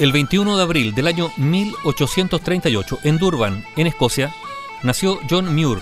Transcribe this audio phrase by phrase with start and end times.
[0.00, 4.34] El 21 de abril del año 1838, en Durban, en Escocia,
[4.82, 5.80] nació John Muir,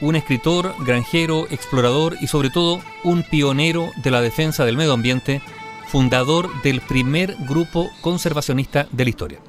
[0.00, 5.42] un escritor, granjero, explorador y sobre todo un pionero de la defensa del medio ambiente,
[5.86, 9.40] fundador del primer grupo conservacionista de la historia.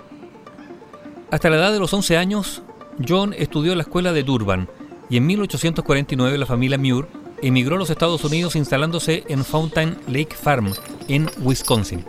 [1.31, 2.61] Hasta la edad de los 11 años,
[3.07, 4.69] John estudió en la escuela de Durban
[5.09, 7.05] y en 1849 la familia Muir
[7.41, 10.73] emigró a los Estados Unidos instalándose en Fountain Lake Farm,
[11.07, 12.03] en Wisconsin.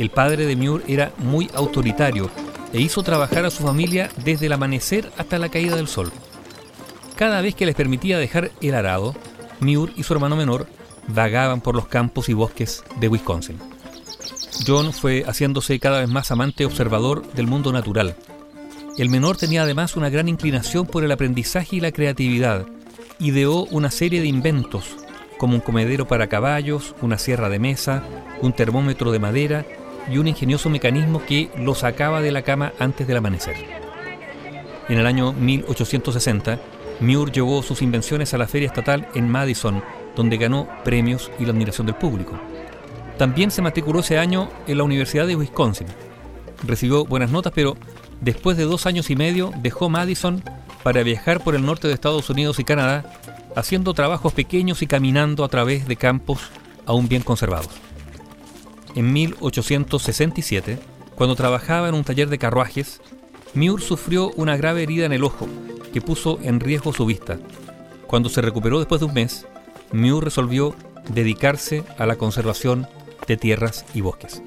[0.00, 2.30] El padre de Muir era muy autoritario
[2.72, 6.10] e hizo trabajar a su familia desde el amanecer hasta la caída del sol.
[7.16, 9.14] Cada vez que les permitía dejar el arado,
[9.60, 10.66] Muir y su hermano menor
[11.06, 13.58] vagaban por los campos y bosques de Wisconsin.
[14.66, 18.16] John fue haciéndose cada vez más amante observador del mundo natural.
[18.96, 22.64] El menor tenía además una gran inclinación por el aprendizaje y la creatividad.
[23.18, 24.96] Ideó una serie de inventos,
[25.36, 28.02] como un comedero para caballos, una sierra de mesa,
[28.40, 29.66] un termómetro de madera
[30.08, 33.56] y un ingenioso mecanismo que lo sacaba de la cama antes del amanecer.
[34.88, 36.58] En el año 1860,
[37.00, 39.82] Muir llevó sus invenciones a la feria estatal en Madison,
[40.16, 42.38] donde ganó premios y la admiración del público.
[43.16, 45.86] También se matriculó ese año en la Universidad de Wisconsin.
[46.66, 47.76] Recibió buenas notas, pero
[48.20, 50.42] después de dos años y medio dejó Madison
[50.82, 53.04] para viajar por el norte de Estados Unidos y Canadá,
[53.56, 56.40] haciendo trabajos pequeños y caminando a través de campos
[56.86, 57.70] aún bien conservados.
[58.94, 60.78] En 1867,
[61.14, 63.00] cuando trabajaba en un taller de carruajes,
[63.54, 65.46] Muir sufrió una grave herida en el ojo
[65.92, 67.38] que puso en riesgo su vista.
[68.06, 69.46] Cuando se recuperó después de un mes,
[69.92, 70.74] Muir resolvió
[71.08, 72.86] dedicarse a la conservación
[73.26, 74.42] de tierras y bosques.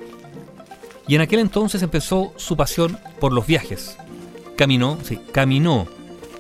[1.08, 3.98] Y en aquel entonces empezó su pasión por los viajes.
[4.56, 5.88] Caminó, sí, caminó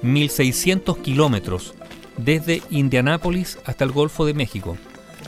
[0.02, 1.73] 1600 kilómetros
[2.17, 4.78] desde Indianápolis hasta el Golfo de México.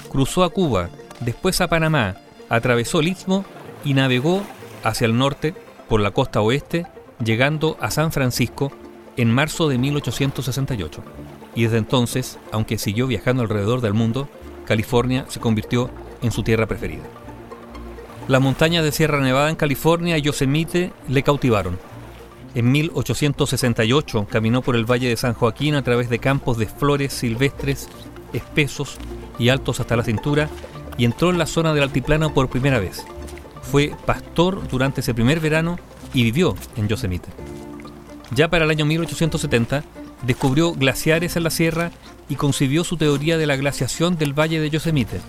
[0.09, 0.89] Cruzó a Cuba,
[1.19, 2.17] después a Panamá,
[2.49, 3.45] atravesó el Istmo
[3.83, 4.43] y navegó
[4.83, 5.53] hacia el norte
[5.87, 6.85] por la costa oeste,
[7.23, 8.71] llegando a San Francisco
[9.17, 11.03] en marzo de 1868.
[11.55, 14.27] Y desde entonces, aunque siguió viajando alrededor del mundo,
[14.65, 15.89] California se convirtió
[16.21, 17.03] en su tierra preferida.
[18.27, 21.77] Las montañas de Sierra Nevada en California y Yosemite le cautivaron.
[22.55, 27.13] En 1868 caminó por el Valle de San Joaquín a través de campos de flores
[27.13, 27.87] silvestres,
[28.33, 28.97] espesos
[29.37, 30.49] y altos hasta la cintura,
[30.97, 33.05] y entró en la zona del altiplano por primera vez.
[33.61, 35.77] Fue pastor durante ese primer verano
[36.13, 37.29] y vivió en Yosemite.
[38.31, 39.83] Ya para el año 1870
[40.23, 41.91] descubrió glaciares en la sierra
[42.29, 45.19] y concibió su teoría de la glaciación del Valle de Yosemite.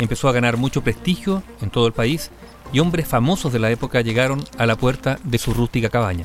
[0.00, 2.30] Empezó a ganar mucho prestigio en todo el país
[2.72, 6.24] y hombres famosos de la época llegaron a la puerta de su rústica cabaña.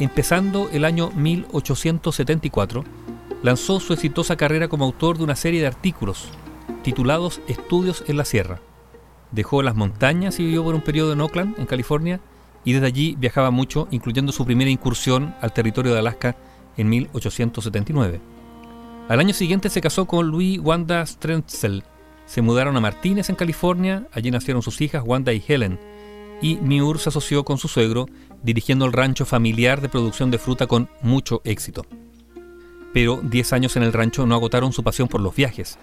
[0.00, 2.84] Empezando el año 1874,
[3.42, 6.28] lanzó su exitosa carrera como autor de una serie de artículos
[6.88, 8.62] titulados Estudios en la Sierra.
[9.30, 12.18] Dejó las montañas y vivió por un periodo en Oakland, en California,
[12.64, 16.36] y desde allí viajaba mucho, incluyendo su primera incursión al territorio de Alaska
[16.78, 18.22] en 1879.
[19.06, 21.84] Al año siguiente se casó con Louis Wanda Strenzel.
[22.24, 25.78] Se mudaron a Martínez, en California, allí nacieron sus hijas Wanda y Helen,
[26.40, 28.06] y Miur se asoció con su suegro,
[28.42, 31.84] dirigiendo el rancho familiar de producción de fruta con mucho éxito.
[32.94, 35.78] Pero 10 años en el rancho no agotaron su pasión por los viajes.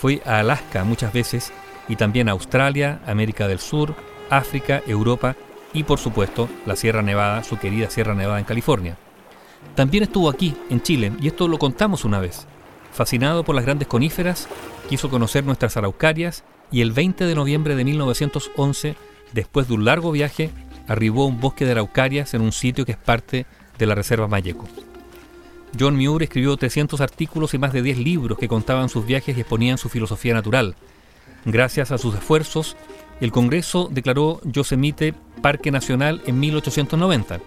[0.00, 1.52] Fue a Alaska muchas veces
[1.86, 3.94] y también a Australia, América del Sur,
[4.30, 5.36] África, Europa
[5.74, 8.96] y por supuesto la Sierra Nevada, su querida Sierra Nevada en California.
[9.74, 12.46] También estuvo aquí, en Chile, y esto lo contamos una vez.
[12.92, 14.48] Fascinado por las grandes coníferas,
[14.88, 18.96] quiso conocer nuestras araucarias y el 20 de noviembre de 1911,
[19.34, 20.50] después de un largo viaje,
[20.88, 23.44] arribó a un bosque de araucarias en un sitio que es parte
[23.76, 24.66] de la Reserva Mayeco.
[25.78, 29.40] John Muir escribió 300 artículos y más de 10 libros que contaban sus viajes y
[29.40, 30.74] exponían su filosofía natural.
[31.44, 32.76] Gracias a sus esfuerzos,
[33.20, 37.40] el Congreso declaró Yosemite Parque Nacional en 1890.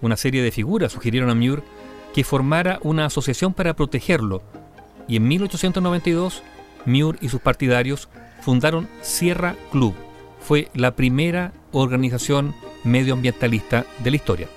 [0.00, 1.62] Una serie de figuras sugirieron a Muir
[2.14, 4.42] que formara una asociación para protegerlo,
[5.08, 6.42] y en 1892
[6.86, 8.08] Muir y sus partidarios
[8.42, 9.94] fundaron Sierra Club.
[10.40, 12.54] Fue la primera organización
[12.84, 14.48] medioambientalista de la historia.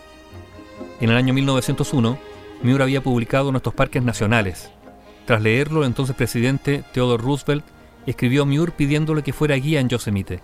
[1.02, 2.20] En el año 1901,
[2.62, 4.70] Muir había publicado nuestros parques nacionales.
[5.26, 7.64] Tras leerlo, el entonces presidente Theodore Roosevelt
[8.06, 10.42] escribió a Muir pidiéndole que fuera guía en Yosemite.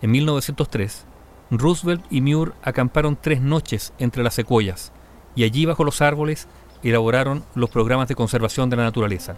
[0.00, 1.06] En 1903,
[1.50, 4.92] Roosevelt y Muir acamparon tres noches entre las secuoyas
[5.34, 6.46] y allí bajo los árboles
[6.82, 9.36] elaboraron los programas de conservación de la naturaleza.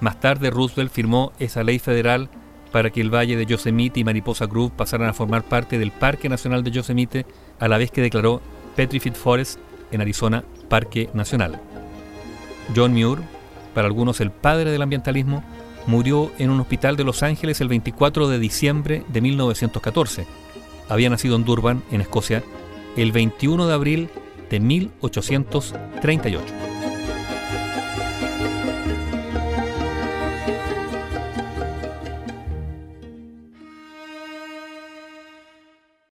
[0.00, 2.28] Más tarde Roosevelt firmó esa ley federal
[2.70, 6.28] para que el valle de Yosemite y Mariposa Grove pasaran a formar parte del Parque
[6.28, 7.26] Nacional de Yosemite,
[7.58, 8.42] a la vez que declaró
[8.76, 9.58] Petrified Forest
[9.92, 11.60] en Arizona Parque Nacional.
[12.74, 13.18] John Muir,
[13.74, 15.42] para algunos el padre del ambientalismo,
[15.86, 20.26] murió en un hospital de Los Ángeles el 24 de diciembre de 1914.
[20.88, 22.42] había nacido en Durban, en Escocia,
[22.96, 24.08] el 21 de abril
[24.50, 26.67] de 1838.